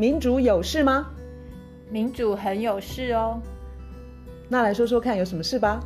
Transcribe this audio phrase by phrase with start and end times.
[0.00, 1.10] 民主有事吗？
[1.90, 3.42] 民主很有事哦。
[4.48, 5.80] 那来说说看，有什么事吧？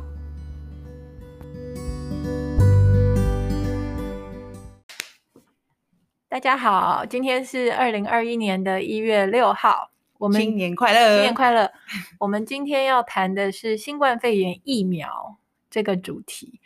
[6.29, 9.89] 大家好，今天是二零二一年的一月六号，
[10.19, 11.71] 我们新年快乐，新年快乐。
[12.19, 15.37] 我们今天要谈的是新冠肺炎疫苗
[15.71, 16.59] 这个主题。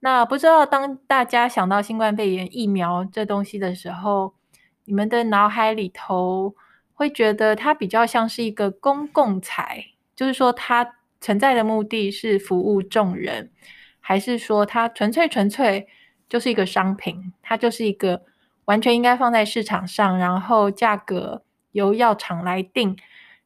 [0.00, 4.32] 那不知道当大家想到新冠肺炎疫苗这东西的时候，
[4.86, 6.54] 你们的脑海里头，
[6.94, 13.50] 会觉得它比较像是一个公共财，就是说它存在的目的是服务众人，
[14.00, 15.88] 还是说它纯粹纯粹
[16.28, 17.32] 就是一个商品？
[17.42, 18.22] 它就是一个
[18.66, 22.96] 完全应该放在市场上，然后价格由药厂来定。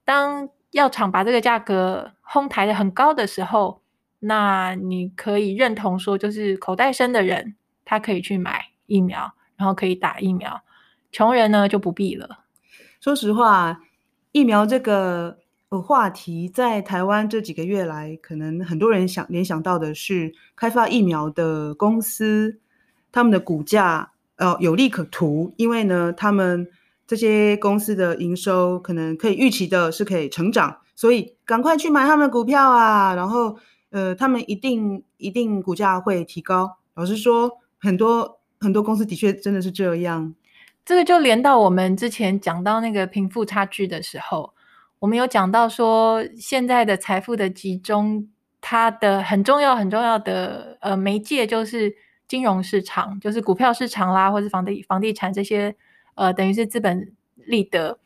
[0.05, 3.81] 当药厂把这个价格哄抬得很高的时候，
[4.21, 10.61] 那你可以认同说，就是口袋深的人他可以去买疫苗，然后可以打疫苗，
[11.11, 12.45] 穷人呢就不必了。
[13.01, 13.81] 说实话，
[14.33, 15.39] 疫苗这个
[15.85, 22.59] 话题在台湾这几个月来，可能很多人想联想到的是开发疫苗的公司，
[23.13, 26.69] 他们的股价呃有利可图，因为呢，他们
[27.07, 33.57] 这些公司的营收可能可以预期的是可以成长，所以赶快去买他们的股票啊，然后
[33.91, 36.79] 呃，他们一定一定股价会提高。
[36.95, 40.35] 老实说，很多很多公司的确真的是这样。
[40.89, 44.55] 这个就连到我们之前讲到那个贫富差距的时候，
[45.01, 48.27] 我们有讲到说，现在的财富的集中，
[48.63, 51.95] 它的很重要很重要的呃媒介就是
[52.27, 55.77] 金融市场，就是股票市场啦，或是房地房地产这些
[56.15, 57.99] 呃，等于是资本利得。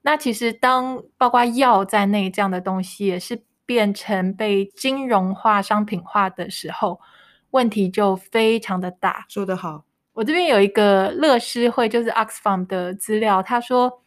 [0.00, 6.98] 那其实当包括药在内这样的东西也是变成被金融化、商品化的时候，
[7.50, 9.26] 问题就非常的大。
[9.28, 9.84] 说得好。
[10.14, 14.02] 我这边有一个乐施会，就是 Oxfam 的资料，他说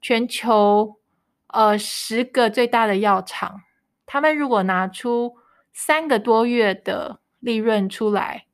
[0.00, 1.00] 全球
[1.48, 3.62] 呃十个最大的药厂，
[4.06, 5.34] 他们如果拿出
[5.72, 8.46] 三个多月的利润出来，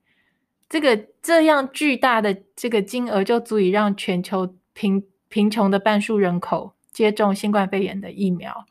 [0.66, 8.64] 这个这样巨大的这个金额就足以让全球贫贫穷的半数人口接种新冠肺炎的疫苗。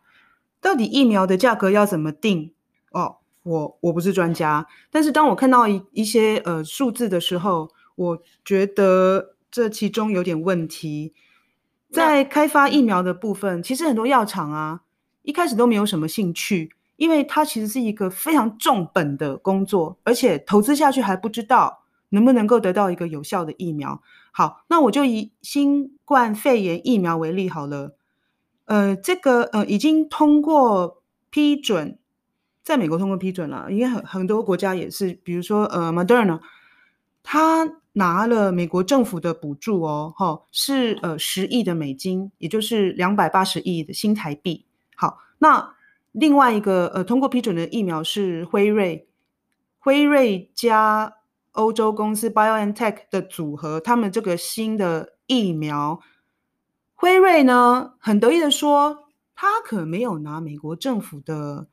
[0.60, 2.52] 到底疫苗的价格要怎么定？
[2.94, 7.70] 哦，我我不是专家，但是当我看到一一些呃数字的时候。
[7.96, 11.14] 我觉得这其中有点问题，
[11.92, 14.82] 在开发疫苗的部分，其实很多药厂啊，
[15.22, 24.02] 一开始都没有什么兴趣，因为它其实是一个非常重本的工作，而且投资下去还不知道能不能够得到一个有效的疫苗。
[24.32, 27.96] 好，那我就以新冠肺炎疫苗为例好了，
[28.66, 32.00] 呃，这个呃已经通过批准，
[32.64, 36.40] 在美国通过批准了，因为很很多国家也是，比如说呃，Moderna，
[37.22, 37.83] 它。
[37.96, 44.66] 拿了美国政府的补助哦，哈，是呃十亿的美金，也就是两百八十亿的新台币。
[44.96, 45.76] 好，那
[46.12, 49.08] 另外一个呃通过批准的疫苗是辉瑞，
[49.78, 51.14] 辉瑞加
[51.52, 56.00] 欧洲公司 BioNTech 的组合，他们这个新的疫苗，
[56.96, 61.68] 辉瑞呢很得意的说，他可没有拿美国政府的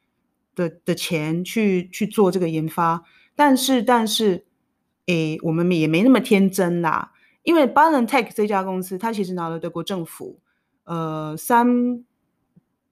[0.55, 3.03] 的的钱去去做这个研发，
[3.35, 4.45] 但是但是。
[5.07, 7.13] 诶，我们也没那么天真啦，
[7.43, 10.39] 因为 BioNTech 这家公司，它其实拿了德国政府，
[10.85, 12.05] 呃，三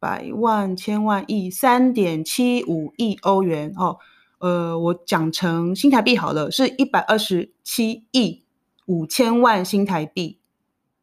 [0.01, 3.99] 百万千万亿三点七五亿欧元哦，
[4.39, 8.43] 呃，我讲成新台币好了，是一百二十七亿
[8.87, 10.39] 五千万新台币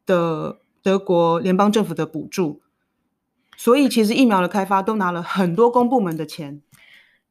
[0.05, 2.61] 的德国联邦政府的补助，
[3.55, 6.61] 所以其实疫苗的开发都拿了很多公部门的钱，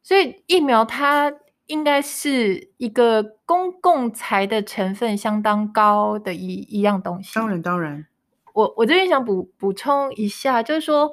[0.02, 1.34] 所以疫苗它。
[1.66, 7.34] 应该是一个公共财的成分相当高的一一样东西。
[7.34, 8.06] 当然，当然，
[8.52, 11.10] 我我这边想补补充一下，就是说，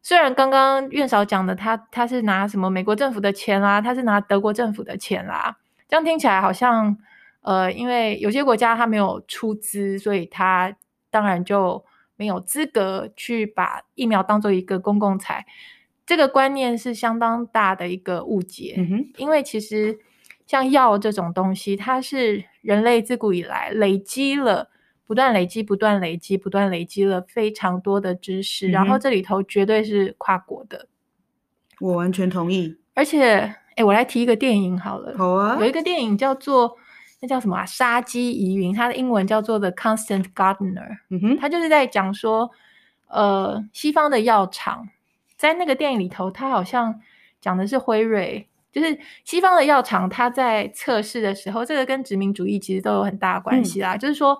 [0.00, 6.96] 虽然刚刚院少讲的他他是拿什么美国政府的钱啦，他是拿德国政府的钱啦，这样听起来好像，
[7.42, 10.74] 呃，因为有些国家他没有出资，所以他
[11.10, 11.84] 当然就
[12.16, 15.44] 没有资格去把疫苗当做一个公共财。
[16.10, 18.74] 这个观念是相当大的一个误解，
[19.16, 19.96] 因为其实
[20.44, 24.70] 像药这种东西，它是人类自古以来累积了，
[25.06, 30.88] 不断累积、不断累积、不断累积了非常多的知识，嗯、然后这里头绝对是跨国的。
[31.78, 32.76] 我完全同意。
[32.94, 36.76] 而且，哎，我来提一个电影好了，好啊，有一个电影叫做
[37.20, 37.64] 那叫什么啊？
[37.64, 40.98] 杀机疑云，它的英文叫做 The Constant Gardener。
[41.10, 42.50] 嗯哼，它就是在讲说，
[43.06, 44.88] 呃，西方的药厂。
[45.40, 47.00] 在那个电影里头，他好像
[47.40, 53.96] 讲的是辉瑞，就是西方的药厂，他在测试的时候，这个跟殖民主义其实都有很大的关系啦。
[53.96, 54.38] 嗯、就是说，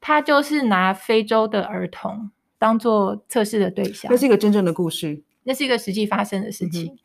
[0.00, 4.08] 他就是拿非洲的儿童当做测试的对象。
[4.08, 6.92] 那是一个真正的故事，那是一个实际发生的事情。
[6.92, 6.98] 嗯、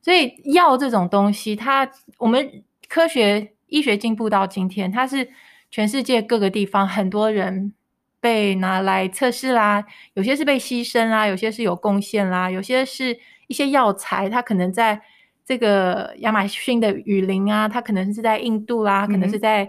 [0.00, 1.86] 所以药这种东西，它
[2.16, 5.28] 我们科学医学进步到今天，它是
[5.70, 7.74] 全世界各个地方很多人
[8.20, 9.84] 被拿来测试啦，
[10.14, 13.18] 有些是被牺牲啦，有些是有贡献啦，有些是
[13.48, 15.02] 一些药材，它可能在。
[15.42, 19.68] 这个亚马逊的雨林啊，它可能是在印度啦，嗯、可能是在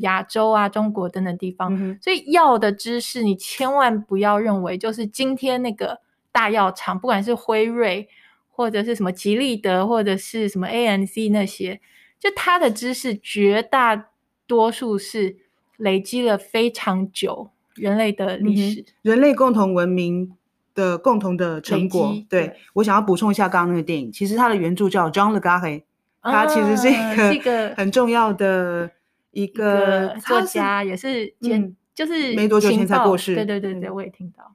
[0.00, 1.74] 亚洲啊、嗯、中国等等地方。
[1.74, 8.06] 嗯、所以药的知识，你千万不要认为就是今天那个大药厂，不管是辉瑞
[8.50, 11.80] 或者是什么吉利德，或者是什么 ANC 那些，
[12.20, 14.10] 就它的知识绝大
[14.46, 15.38] 多数是
[15.78, 20.32] 累积了非常久人类的历史，嗯、人类共同文明。
[20.74, 25.82] 的共同的成果，对，对我想要补充一下刚刚那个电影，其实它的原著叫 John Le Carre，
[26.22, 26.88] 他其实是
[27.34, 28.90] 一个 很重要的
[29.32, 34.54] 一个，一个作家，也是前、嗯、就是没多久前才过世，对对对对，我也听到。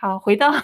[0.00, 0.62] 好，回到啊，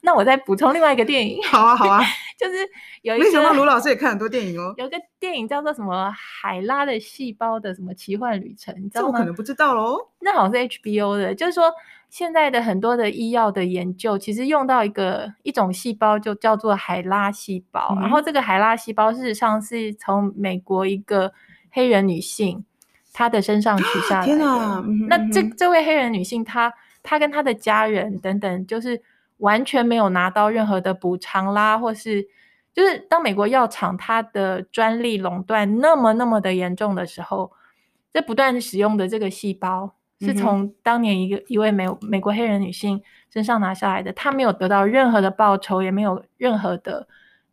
[0.00, 1.38] 那我再补充另外一个电影。
[1.44, 2.00] 好啊，好啊，
[2.40, 2.54] 就是
[3.02, 4.72] 有一个，没想到卢老师也看很多电影哦。
[4.78, 9.08] 有个电影叫做什么《海拉的细胞的什么奇幻旅程》，你知道吗？
[9.08, 9.98] 这我可能不知道喽。
[10.18, 11.70] 那好像是 HBO 的，就是说
[12.08, 17.94] 现在的很多的医药的研究，其实用到一个一种细胞，就叫做海拉细胞。
[17.98, 21.30] 嗯、然后这个海拉细胞事实上是从美国一个
[21.70, 22.64] 黑人女性
[23.12, 24.26] 她的身上取下来的。
[24.26, 24.82] 天哪！
[24.86, 26.72] 嗯、那这这位黑人女性她。
[27.04, 29.00] 他跟他的家人等等，就是
[29.36, 32.26] 完全没有拿到任何的补偿啦，或是
[32.72, 37.52] 就是当美国药厂它的专利垄断那么那么的严重的时候，
[38.12, 47.06] 这不断使用的这个细胞是从当年一个一位美美国黑人女性身上拿下来的，她没有得到任何的报酬，也没有任何的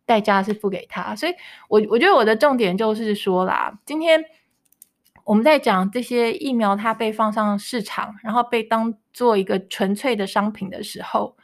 [0.06, 1.34] 代价是付给她，所以
[1.68, 4.24] 我我觉得我的重点就是说啦，今天。
[5.24, 11.36] 我们在讲这些疫苗，它被放上市场，然后被当做一个纯粹的商品的时候，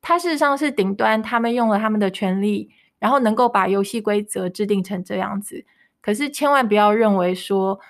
[0.00, 5.64] 它事实上是顶端，他们用了他们的权利，然后能够把游戏规则制定成这样子。
[6.00, 7.80] 可是千万不要认为说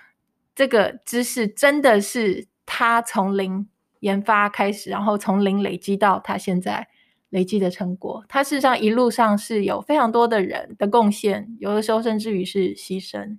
[0.55, 3.69] 这个知识真的是他从零
[4.00, 6.88] 研发开始，然后从零累积到他现在
[7.31, 8.25] 累积的成果。
[8.29, 13.38] 它事实上一路上是有非常多的人的贡献，有的时候甚至于是牺牲。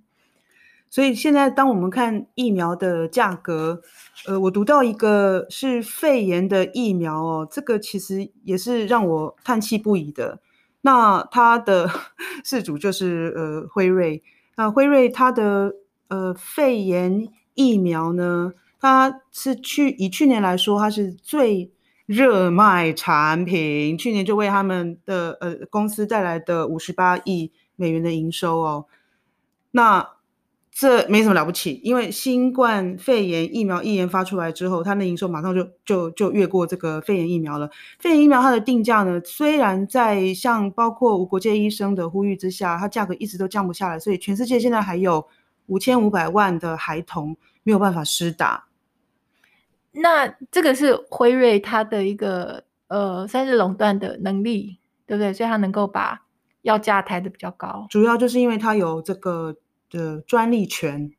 [0.92, 3.80] 所以现在，当我们看疫苗的价格，
[4.26, 10.40] 呃，我读到一个是肺炎的疫苗哦，这个其实也是让我叹气不已的。
[10.80, 11.88] 那它的
[12.44, 14.20] 饲主就是呃辉瑞，
[14.56, 15.76] 那辉瑞它的
[16.08, 21.70] 呃肺炎疫苗呢，它是去以去年来说，它是最
[22.06, 28.86] 热卖产品，去年就为他们的呃公司带来的五十八亿美元的营收哦，
[29.70, 30.19] 那。
[30.72, 37.68] 这没什么了不起，因为新冠肺炎疫苗一研发出来之后，它的营收马上就就就越过这个肺炎疫苗了。
[37.98, 45.26] 肺炎疫苗它的定价呢，虽然在像包括无国界医生的呼吁之下，它价格一直都降不下来，所以全世界现在还有
[45.66, 48.66] 五千五百万的孩童没有办法施打。
[49.92, 55.32] 那这个是辉瑞它的一个呃，算是垄断的能力，对不对？
[55.32, 56.22] 所以它能够把
[56.62, 59.56] 药价抬得比较高，主要就是因为它有这个。
[59.90, 61.10] 的专利权，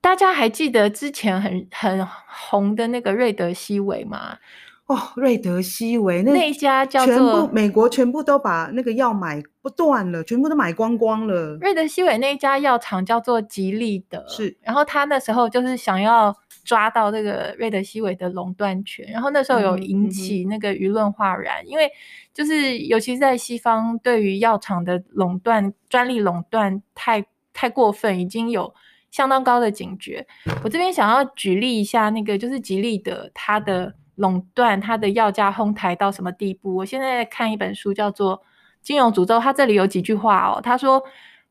[0.00, 4.38] 大家还记得之前很很红的那个瑞德西韦吗？
[4.86, 11.56] 哦，瑞德西韦那，那一家叫做全部美国全部都把那个药买不断了，全部都买光光了。
[11.60, 14.56] 瑞德西韦那一家药厂叫做吉利德，是。
[14.60, 21.88] 然后他那时候就是想要抓到这个瑞德西韦的垄断权，然后那时候有引起那个舆论哗然，嗯嗯、因为
[22.34, 27.24] 就是尤其是在西方，对于药厂的垄断、专利垄断太。
[27.52, 28.74] 太过分，已经有
[29.10, 30.26] 相当高的警觉。
[30.64, 36.74] 我这边想要举例一下，那个就是吉利的，它的垄断，它的药价哄抬到什么地步？
[36.76, 38.38] 我现在在看一本书，叫做
[38.80, 40.60] 《金融诅咒》，它这里有几句话哦。
[40.62, 41.02] 他说，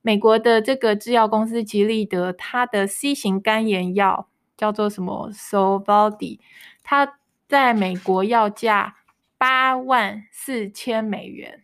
[0.02, 4.28] 美国的这个制药公司吉利德，它的 C 型肝炎药
[4.58, 6.40] 叫做什么 Sovaldi，
[6.84, 7.18] 它
[7.48, 8.96] 在美国要价
[9.38, 11.64] 八万四千美元，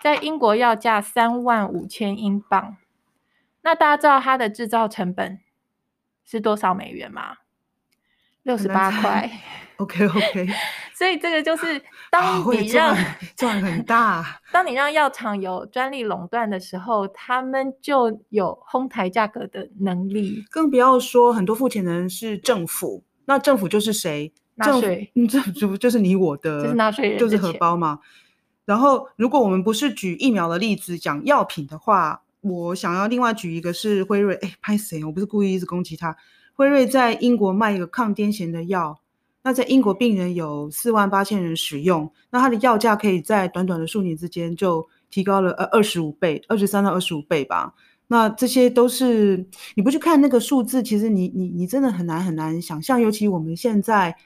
[0.00, 2.76] 在英国要价三万五千英镑。
[3.62, 5.40] 那大家知道它的制造成本
[6.24, 7.36] 是多少美元吗？
[8.42, 9.30] 六十八块。
[9.76, 10.48] OK OK。
[10.94, 12.96] 所以这个就是 当你 让
[13.36, 20.44] 赚很大，当你让药厂有专利垄断的时候，他们就有哄抬价格的能力。
[20.50, 24.32] 更不要说很多付钱的人是政府，那政府就是谁？
[24.54, 25.12] 纳税。
[25.14, 28.00] 嗯，政府就是你我的，就是纳税人，就是荷包嘛。
[28.64, 32.22] 然后，如果我们不是举疫苗的例子，讲药品的话。
[32.48, 35.04] 我想要另外举一个是辉瑞，哎，拍谁？
[35.04, 36.16] 我不是故意一直攻击他。
[36.54, 38.98] 辉瑞在英国卖一个抗癫痫的药，
[39.42, 47.74] 那在英国病人有四万八千人使用，那它的药价可以在短短的数年之间就提高了呃二十五倍，二十三到二十五倍吧。
[48.08, 54.16] 那这些都是你不去看那个数字，其实你你你真的很难很难想象，尤其我们现在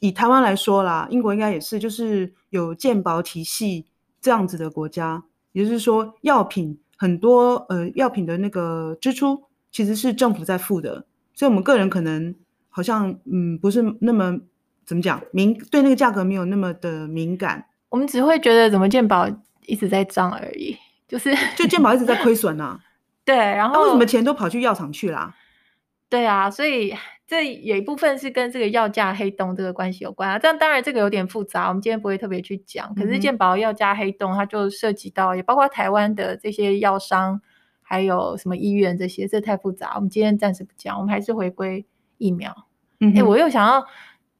[0.00, 3.86] 以台湾来说啦，英国应该也是，就是有健保体系
[4.20, 12.34] 这样子的国家，也就是说药品很多呃药品的那个支出其实是政府在付的，所以我们个人可能。
[12.72, 14.38] 好像嗯，不是那么
[14.86, 17.66] 怎么讲敏，对那个价格没有那么的敏感。
[17.88, 19.28] 我们只会觉得怎么健保
[19.66, 20.76] 一直在涨而已，
[21.08, 22.78] 就是就健保一直在亏损呢。
[23.26, 25.34] 对，然后、啊、为什么钱都跑去药厂去啦？
[26.10, 26.94] 对啊，所以
[27.26, 30.38] 这有一部分是跟这个药价黑洞这个关系有关啊。
[30.38, 32.94] 这样当然这个有点复杂，我们今天不会特别去讲。
[32.94, 37.40] 可是健保药价黑洞，它就涉及到也包括台湾的这些药商，
[37.80, 41.86] 还有什么医院这些，这太复杂，我们今天暂时不讲，我们还是回归。
[42.22, 42.54] 疫苗，
[42.98, 43.82] 哎、欸，我又想要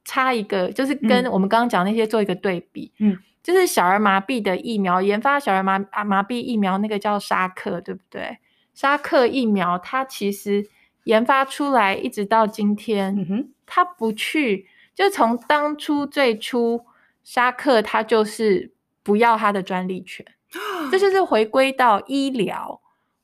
[0.05, 8.37] 插一个，就是跟我们刚刚讲那些做一个对比，嗯，就是小儿麻痹的疫苗，研发小儿麻麻痹疫苗那个叫沙克，对不对？
[8.75, 10.69] 沙克疫苗它其实
[11.05, 16.85] 研发出来一直到今天，嗯哼，它不去，就从当初最初
[17.23, 20.27] 沙克他就是不要他的专利权，
[20.91, 22.81] 这就是回归到医疗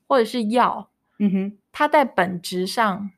[0.07, 3.11] 或者是药，嗯哼，它在本质上。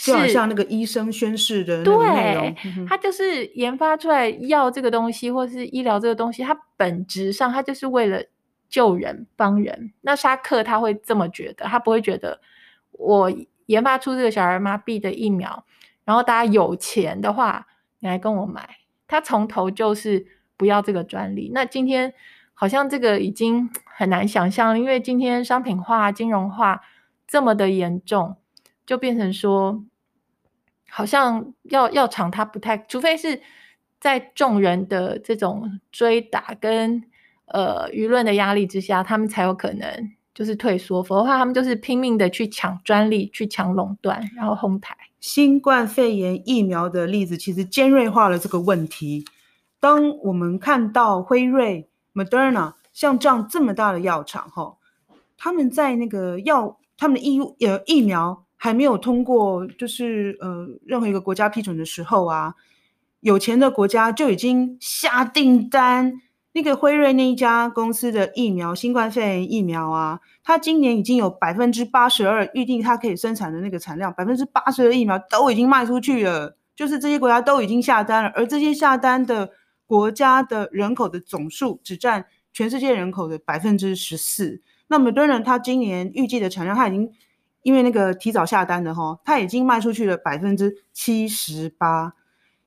[0.00, 2.54] 就好像那个医生宣誓的对，
[2.86, 8.22] 他就是研发出来药这个东西，或是医疗这个东西，它本质上它就是为了
[8.68, 9.92] 救人帮人。
[10.02, 12.40] 那沙克他会这么觉得，他不会觉得
[12.92, 13.28] 我
[13.68, 15.64] 研发出这个小儿麻痹的疫苗，
[16.04, 17.66] 然后大家有钱的话，
[18.00, 18.78] 你来跟我买。
[19.06, 21.50] 他从头就是不要这个专利。
[21.54, 22.12] 那今天
[22.52, 26.82] 好像这个已经 很难想象，因为今天商品化、金融化
[27.26, 28.36] 这么的严重。
[28.86, 29.84] 就变成说，
[30.88, 33.42] 好像药药厂它不太，除非是
[34.00, 37.04] 在众人的这种追打跟
[37.48, 44.96] 呃舆论的压力之下，他们才有可能就是退缩，否则的话他们就是拼命的去抢专利、去抢垄断，然后哄抬。
[45.18, 49.24] 新冠肺炎疫苗的例子其实尖锐化了这个问题。
[49.80, 54.76] 当我们看到辉瑞、Moderna 像这样这么大的药厂，哈，
[55.36, 58.44] 他们在那个药，他们的疫呃疫苗。
[58.60, 62.56] 还没有通过，就是呃，任何一个国家批准的时候啊，
[63.20, 66.20] 有钱的国家就已经下订单。
[66.52, 78.32] 那个辉瑞那一家公司的疫苗，新冠肺炎疫苗啊，它今年已经有百分之八十二预定它可以生产的那个产量，百分之八十的疫苗都已经卖出去了，就是这些国家都已经下单了。
[78.34, 79.50] 而这些下单的
[79.86, 84.62] 国家的人口的总数只占全世界人口的百分之十四。
[84.88, 87.10] 那么，当然，它今年预计的产量，它已经。
[87.62, 92.14] 因为那个提早下单的哈，他已经卖出去了百分之七十八。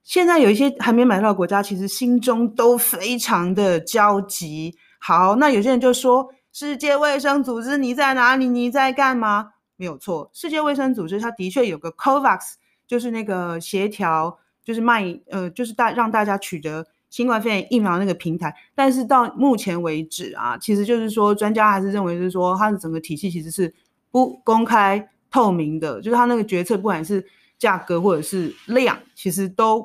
[0.03, 4.75] 现在有一些还没买到的国家，其实心中都非常的焦急。
[4.99, 8.47] 好，那有些人就说：“世界卫生组织你在哪里？
[8.47, 12.39] 你在干嘛？”没有错，世界卫生组织它的确有个 COVAX，
[12.87, 18.55] 就是那个协调，就是卖呃，就是大让大家取得新冠肺炎疫苗那个平台。
[18.75, 23.73] 但是到目前为止啊，其实就是说专家还是认为就是说它的整个体系其实是。
[24.13, 27.25] 不公开透明的，就是他那个决策，不管是
[27.57, 29.81] 价格或者是量，其实都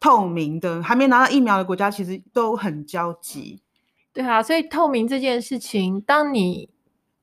[0.00, 0.82] 透明的。
[0.82, 3.60] 还没拿到疫苗的国家，其实都很焦急。
[4.12, 6.68] 对啊，所以透明这件事情，当你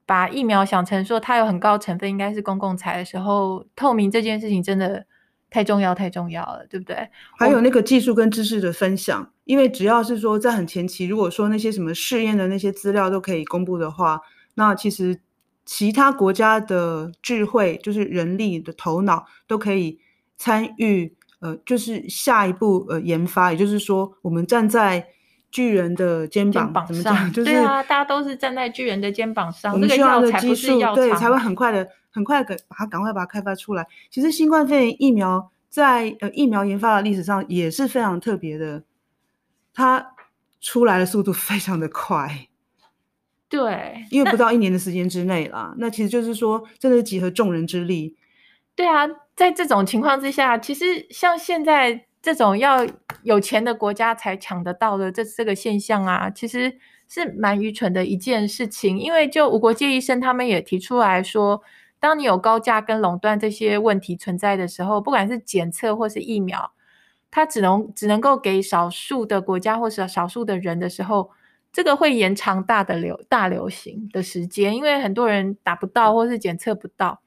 [0.06, 5.06] 把疫苗想成说它有很高成分，应该是公共财的时候，透明这件事情真的
[5.50, 7.10] 太重要，太重要了，对不对？
[7.38, 14.22] 还有那个技术跟知识的分享，因为只要是说在很前期，如果说那些什么试验的那些资料都可以公布的话，
[14.56, 15.22] 那其实。
[15.68, 20.00] 其他国家的智慧，就是人力的头脑，都可以
[20.38, 21.16] 参与。
[21.46, 25.08] 呃，就是下一步呃研发，也就是说，我们站在
[25.52, 27.32] 巨人的肩膀，上怎么讲？
[27.32, 29.72] 就是对啊，大家都是站在巨人的肩膀上。
[29.72, 33.86] 我们需要的技术，对，才会很快的、很快的把它赶快把它开发出来。
[34.10, 38.84] 其实，新冠肺炎疫苗在呃疫苗研发的历史上也是非常特别的，
[39.72, 40.16] 它
[40.60, 42.48] 出来的速度非常的快。
[43.48, 48.18] 对，因为不到一年的时间之内啦，那，那其实就是说，真的是集合众人之力。
[48.76, 52.86] 对啊，在这种情况之下，其实像现在这种要
[53.24, 56.78] 有钱的国家才抢得到的这这个现象啊，其实
[57.08, 58.98] 是蛮愚蠢的一件事情。
[58.98, 61.62] 因为就无国界医生他们也提出来说，
[62.00, 66.72] 当你有高价跟垄断这些问题存在的时候，不管是检测或是疫苗，
[67.30, 71.32] 它只能只能够给少数的国家或是少数的人的时候。
[71.74, 77.20] 这个会延长大的流大流行的时间，因为很多人打不到或是检测不到，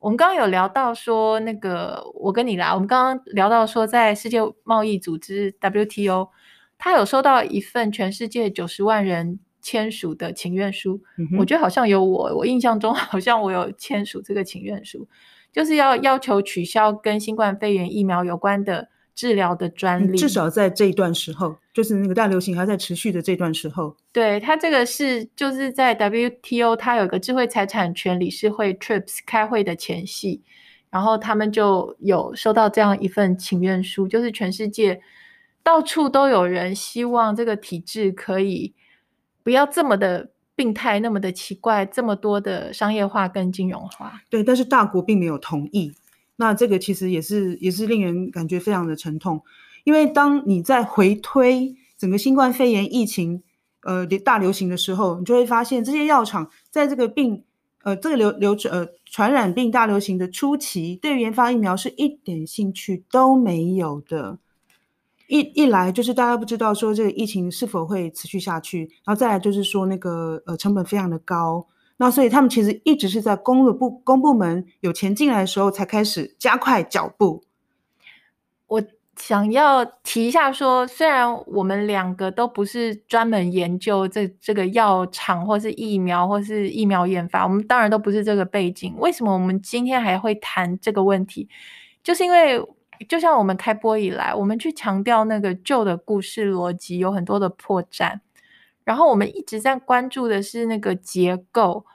[0.00, 6.30] 我们刚刚有聊到说，那个我跟你啦，我们刚刚聊到说，在世界贸易组织 WTO，
[6.78, 11.02] 他有收到一份全世界九十万人签署的请愿书。
[11.18, 15.06] 嗯、我觉得好像有我，我印象中 好像我有签署这个请愿书，
[15.52, 20.16] 就是要要求取消跟新冠肺炎疫苗有关的治疗的专利。
[20.16, 23.96] 至少在这一段时候，就是那个大流行还在持续的这段时候。
[24.12, 30.42] 对，它这个是就是在 WTO，它有个智慧财产权理事会 TRIPS 开会的前夕，
[30.90, 35.00] 然后他们就有收到这样一份请愿书，就是全世界
[35.62, 38.74] 到处都有人希望这个体制可以
[39.42, 44.20] 不要这么的病态，那么的奇怪，这么多的商业化跟金融化。
[44.28, 45.92] 对，但是大国并没有同意。
[46.40, 49.40] 那这个其实也是也是令人感觉非常的沉痛，
[49.84, 53.44] 因为当你在回推整个新冠肺炎疫情。
[53.82, 57.42] 呃，大流行的时候，你就会发现这些药厂在这个病，
[57.82, 64.38] 呃，这个流流呃传染病大流行的初期，对研发疫苗是一点兴趣都没有的。
[65.28, 71.66] 一一来就是大家不知道说这个疫情是否会持续下去，然后再来就是说那个呃成本非常的高，
[72.00, 77.44] 那所以他们其实一直是在公的部公部门有钱进来的时候才开始加快脚步。
[78.66, 78.82] 我。
[79.16, 88.94] 想要提一下说，虽然我们两个都不是专门研究这这个药厂或是疫苗或是疫苗研发，我们当然都不是这个背景。
[88.96, 91.46] 为什么我们今天还会谈这个问题？
[92.02, 92.58] 就是因为
[93.06, 98.20] 就像我们开播以来，我们去强调那个旧的故事逻辑有很多的破绽，
[98.90, 101.86] 然后我们一直在关注的是那个结构。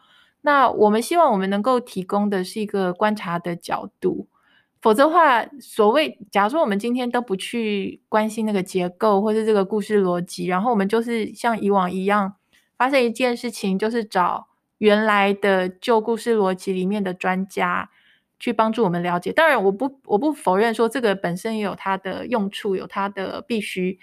[0.43, 4.29] 那我们希望我们能够提供的是一个观察的角度。
[4.81, 12.35] 否则的话，所谓假如说我们今天都不去关心那个结构或是这个故事逻辑，然后我们就是像以往一样
[12.77, 14.47] 发生一件事情，就是找
[14.77, 17.89] 原来的旧故事逻辑里面的专家
[18.39, 19.33] 去帮助我们了解。
[19.33, 23.99] 当然，我不我不否认说这个本身也有它的用处，有它的必须，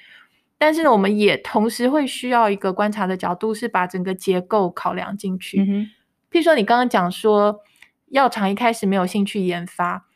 [0.62, 5.58] 但是呢，我们也同时会需要一个观察的角度，是把整个结构考量进去。
[6.30, 7.58] 譬如说，你刚刚讲说
[8.10, 10.06] 药厂一开始没有兴趣研发。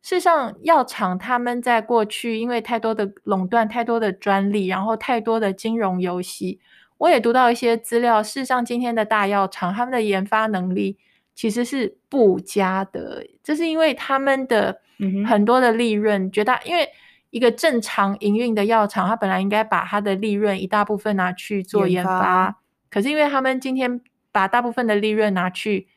[0.00, 6.60] 事实上，药厂他们在过去因为太多的垄断、太多的专利，然后太多的金融游戏，
[6.96, 8.22] 我也读到一些资料。
[8.22, 10.96] 事实上，今天的大药厂他们的研发能力
[11.34, 14.80] 其实是不佳的，这是因为他们的
[15.28, 16.88] 很多的利润绝大，因为
[17.30, 22.58] 一个正常营运的药厂，它本来应该把它的利润一大部分拿去做研发，研发，
[22.90, 25.88] 可是因为他们今天把大部分的利润拿去。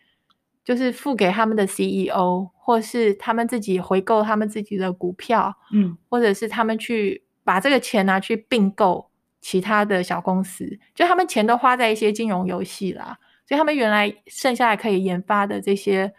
[0.65, 9.09] 就是付给他们的 CEO，或是他们自己回购他们自己的股票，嗯，或者是他们去把这个钱拿去并购
[9.41, 16.13] 其他的小公司，就他们钱都花在一些金融游戏啦，所以他们原来剩下来可以研发的这些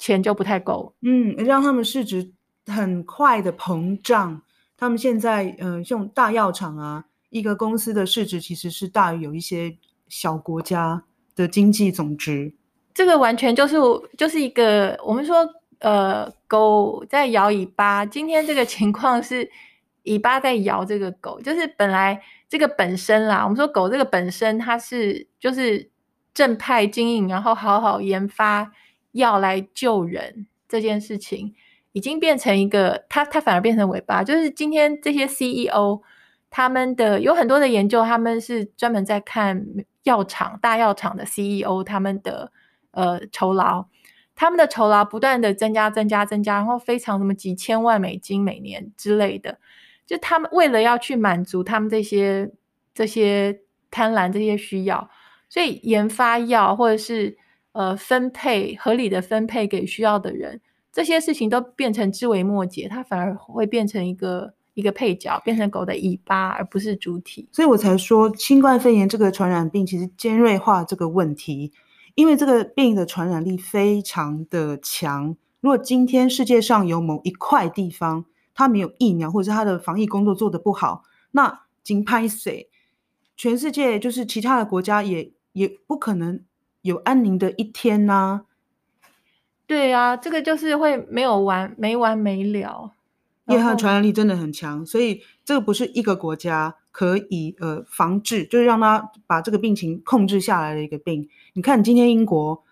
[0.00, 2.32] 钱就不太够，嗯，让他们市值
[2.66, 4.42] 很快的膨胀。
[4.76, 9.76] 他们现在，嗯、呃，像大药厂啊，一个公司的市值其实是大于有一些
[10.08, 11.04] 小国家
[11.36, 12.54] 的经济总值。
[12.94, 13.76] 这个完全就是
[14.16, 15.46] 就是一个我们说
[15.78, 19.50] 呃狗在摇尾巴，今天这个情况是
[20.04, 25.90] 尾巴在摇这个狗，就是本来这个本身啦，我们说狗这个本身它是就是
[26.34, 28.72] 正派经营，然后好好研发
[29.12, 31.54] 药来救人这件事情，
[31.92, 36.00] 已经变成一个它它反而变成尾巴，就是今天这些 CEO
[36.50, 39.66] 他们的有很多的研究，他们是专门在看
[40.04, 42.52] 药厂大药厂的 CEO 他们的。
[42.92, 43.86] 呃，酬劳，
[44.34, 49.60] 他们的酬劳不断的增加、增加、增加，然后非常什么几千万美金每年之类的，
[50.04, 52.50] 就他们为了要去满足他们这些
[52.92, 53.60] 这些
[53.92, 55.08] 贪婪、这些需要，
[55.48, 57.38] 所以研发药或者是
[57.70, 60.60] 呃分配合理的分配给需要的人，
[60.92, 67.48] 这些事情都变成枝微末节，它反而会变成一个一个配角，变成狗的尾巴，而不是主体。
[67.52, 71.72] 所以我才说，新冠肺炎这个传染病其实尖锐化这个问题。
[72.16, 82.68] 因为这个病的传染力非常的强，如果今天世界上有某一块地方它没有疫苗，或者是它的防疫工作做得不好，那真歹势，
[83.36, 86.40] 全世界就是其他的国家也也不可能
[86.82, 88.42] 有安宁的一天呐、
[89.70, 92.90] 对啊，这个就是会没有完没完没了，
[93.46, 96.74] 因为它的传染力真的很强，所以这个不是一个国家。
[96.92, 101.28] 可以呃防治，就是让他把这个病情控制下来的一个病。
[101.52, 102.64] 你看今天英国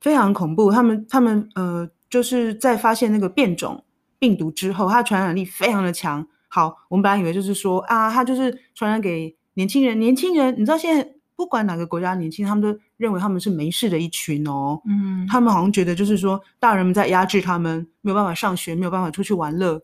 [0.00, 3.84] 非常恐怖，他们他们呃就是在发现那个变种
[4.18, 6.26] 病毒之后，它传染力非常的强。
[6.48, 14.80] 好，我们本来以为就是说啊，它就是传染给年轻人，年轻人你知道现在不管哪个国家年轻，他们都认为他们是没事的一群哦。
[14.86, 19.82] 嗯，他们好像觉得就是说，大人们在压制他们，没有办法上学，没有办法出去玩乐，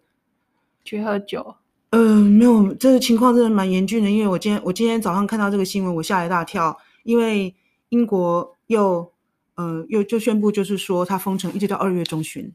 [0.84, 1.56] 去喝酒。
[1.90, 4.10] 嗯、呃，没有，这个情况真的蛮严峻的。
[4.10, 6.76] 因为我今天我今天早上看到这个新闻，我吓了一大跳。
[7.02, 7.54] 因为
[7.88, 9.10] 英国又
[9.54, 12.52] 呃又就宣布，就是说它封城一直到二月中旬。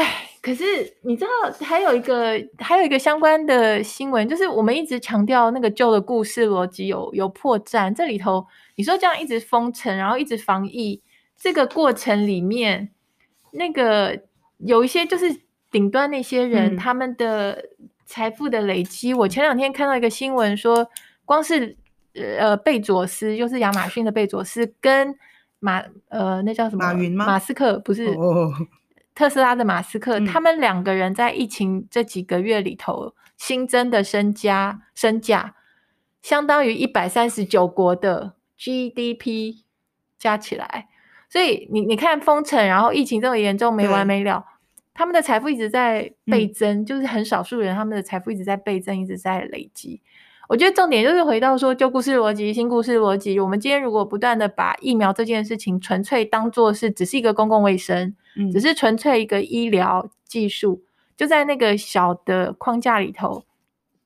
[0.00, 0.64] 唉，可是
[1.02, 1.30] 你知道
[1.60, 7.92] 还有一个还有一个相关的新闻，就是我们一直强调那个旧的故事逻辑有有破绽。
[7.92, 11.02] 这里头你说这样一直封城，然后一直防疫，
[11.36, 12.90] 这个过程里面，
[13.50, 14.20] 那个
[14.58, 17.64] 有一些就是顶端那些人、嗯、他们的。
[18.10, 20.88] 财富的累积，我前两天看到一个新闻说，
[21.26, 21.76] 光是
[22.14, 25.14] 呃贝佐斯，就是亚马逊的贝佐斯跟
[25.58, 27.26] 马呃那叫什么马云吗？
[27.26, 28.50] 马斯克不是、哦、
[29.18, 35.56] 特斯拉的马斯克、嗯，他们两个人在疫情这几个月里头新增的身家身价，
[36.22, 39.64] 相当于一百三十九国的 GDP
[40.16, 40.86] 加起来，
[41.28, 44.44] 所以你你看封城，然后疫情这么严重，没完没了。
[44.94, 50.00] 他们的财富一直在倍增，嗯，就是很少数人，他们的财富一直在倍增，一直在累积。
[50.48, 53.40] 我觉得重点就是回到说旧故事逻辑、新故事逻辑。
[53.40, 60.80] 我们今天如果不断的把疫苗这件事情纯粹当做是只是一个公共卫生，嗯，只是纯粹一个医疗技术，
[61.16, 63.44] 就在那个小的框架里头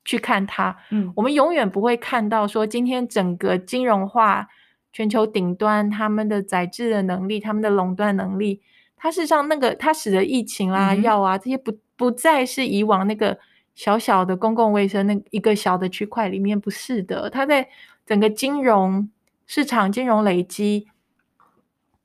[0.04, 4.48] 去看它，嗯，我们永远不会看到说今天整个金融化、
[4.92, 8.60] 全球顶端他们的宰制的能力、他们的垄断能力。
[8.96, 13.36] 它事实上，那个它使得疫情啦、药、嗯、啊这些不不再是以往那个
[13.74, 17.28] 小小的公共卫生那一个小的区块里面，不是的。
[17.28, 17.68] 它在
[18.06, 19.10] 整个金融
[19.46, 20.86] 市场、金融累积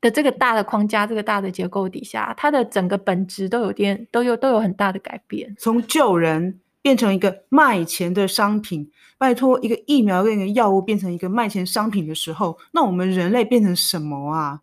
[0.00, 5.54] 的这个大的框架、这个大的结构底下，它的整个本质都有点都有都有很大的改变。
[5.58, 14.60] 从救人变成一个卖钱的商品，拜托，一个疫苗跟一个药物变成一个卖钱商品的时候，那我们人类变成什么啊？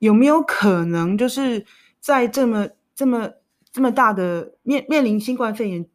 [0.00, 1.64] 有没有可能，就是
[2.00, 3.30] 在这么这么
[3.72, 5.86] 这么大的面面临新冠肺炎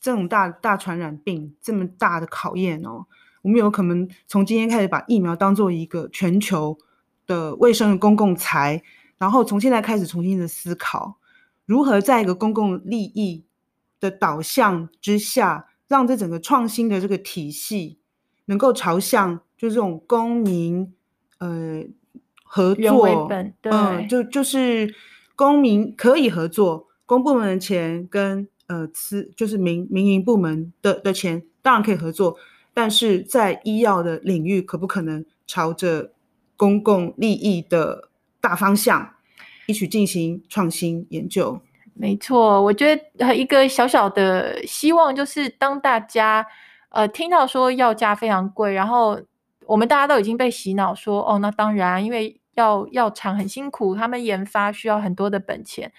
[0.00, 3.06] 这种大大传染病这么大的考验哦，
[3.42, 6.76] 我们有可能从今天开始把疫苗当做一个全球
[7.26, 8.82] 的卫生的公共财，
[9.18, 11.18] 然后从现在开始重新的思考，
[11.66, 13.44] 如何在一个公共利益
[14.00, 17.98] 的导向之下，让这整个创新的这个体系
[18.46, 20.94] 能够朝向就是这种公民
[21.38, 21.84] 呃。
[22.54, 23.30] 合作，
[23.62, 24.94] 嗯，就就是
[25.34, 32.36] 公民可以合作，公部门的钱跟呃私就是民民营部门的的钱当然可以合作，
[32.74, 36.12] 但是在医药的领域可不可能朝着
[36.62, 38.08] 公共利益的
[38.40, 39.14] 大方向
[39.66, 41.60] 一起进行创新研究？
[41.94, 46.46] 没错，我觉得一个小小的希望就是当大家
[46.90, 49.20] 呃听到说药价非常贵，然后
[49.66, 52.38] 我们大家都已经被洗脑说哦，那当然因为。
[52.54, 55.90] 药药厂很辛苦，他们研发需要很多的本钱。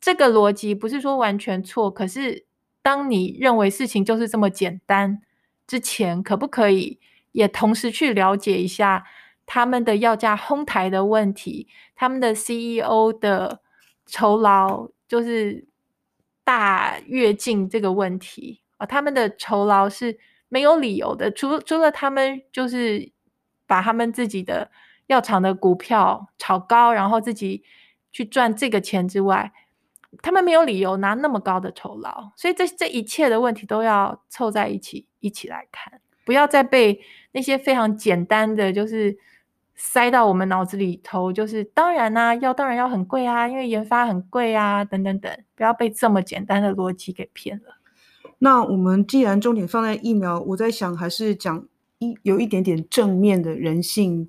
[0.00, 2.46] 这个逻辑不是说完全错，可是
[2.80, 5.20] 当你认为事情就是这么简单
[5.66, 6.98] 之前，可不可以
[7.32, 9.04] 也同时去了解一下
[9.46, 13.60] 他们的药价哄抬的问题，他们的 CEO 的
[14.06, 15.66] 酬劳就是
[16.44, 18.86] 大跃进这个问题啊？
[18.86, 23.12] 他们的酬劳是没有理由的，除除了他们就是
[23.66, 24.70] 把他们自己的。
[25.08, 27.62] 药厂的股票炒高，然后自己
[28.12, 29.52] 去赚这个钱之外，
[30.22, 36.98] 他们没有理由拿那么高的酬劳，所以这这一切的问题都要凑在一起一起来看，不要再被
[37.32, 39.18] 那些非常简单的就是
[39.74, 47.76] 塞到我们脑子里头，就是当然啊，药当然要很贵啊，因为研发很贵啊，等等等，不要被这么简单的逻辑给骗了。
[48.38, 51.66] 那我们既然重点放在疫苗，我在想还是讲
[51.98, 54.28] 一有一点点正面的人性。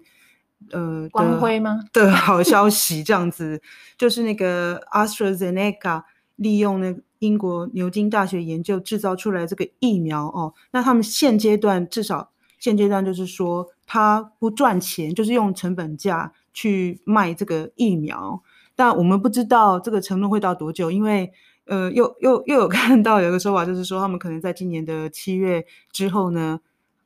[0.71, 1.81] 呃，光辉吗？
[1.91, 3.61] 的好消息，这样子
[3.97, 6.03] 就是那个 AstraZeneca
[6.37, 18.41] 利用那英国牛津大学研究制造出来这个疫苗哦，那他们现阶段至少现阶段就是说，他不赚钱，就是用成本价去卖这个疫苗，
[18.75, 21.31] 但我们不知道这个承诺会到多久，因为
[21.65, 26.59] 呃，又又又有看到有个说法，就是说他们可能在今年的七月之后呢。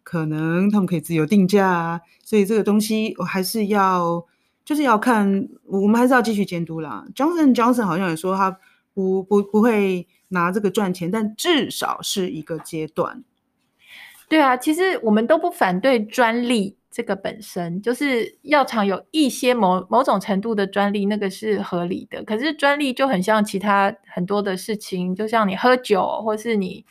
[0.09, 4.25] 可能他们可以自由定价啊，所以这个东西我还是要，
[4.63, 7.05] 就是要看，我们还是要继续监督啦。
[7.13, 8.57] Johnson Johnson 好像也说他
[8.93, 13.21] 不不不会拿这个赚钱，但至少是一个阶段。
[14.29, 22.23] 对啊，其实我们都不反对专利这个本身，就是药厂有一些某某种程度的专利，那个是合理的。
[22.23, 26.85] 可是专利就很像其他很多的事情，就像你喝酒，或是你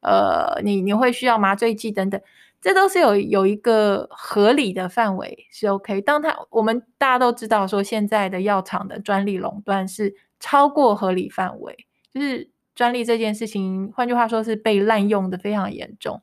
[0.00, 2.20] 呃你你会需要麻醉剂等等。
[2.60, 6.00] 这都是有有一个合理的范围是 OK。
[6.02, 16.20] 当他我们大家都知道说，现在的药厂的专利垄断是超过合理范围，就是专利这件事情，换句话说是被滥用的非常严重。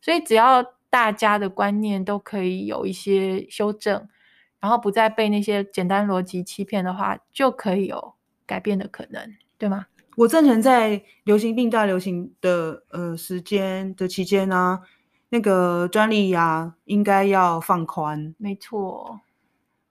[0.00, 4.08] 所以只要大家的观念都可以有一些修正，
[4.58, 8.14] 然后不再被那些简单逻辑欺骗的话，就可以有
[8.46, 9.86] 改变的可能，对吗？
[10.16, 14.80] 我赞成在流行病大流行的呃时间的期间呢、啊，
[15.28, 18.34] 那个专利呀、啊、应该要放宽。
[18.36, 19.20] 没错，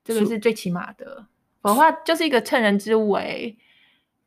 [0.03, 1.25] 这个是最起码的，
[1.61, 3.57] 否则的话就是一个趁人之危。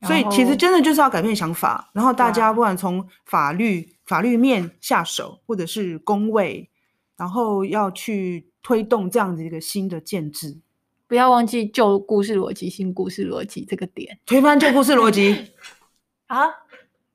[0.04, 6.68] 所以其实真的就是要改变想法，然后大家不管从法律、啊、法律面下手，或者是工位，
[7.16, 10.58] 然后要去推动这样子一个新的建制。
[11.06, 15.54] 不要忘记旧故事逻辑、新故事逻辑这个点，推翻旧故事逻辑。
[16.26, 16.46] 好，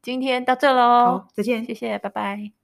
[0.02, 2.57] 今天到这喽，好，再见，谢谢，拜拜。